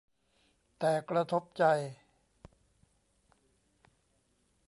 [0.79, 1.63] แต่กระทบใจ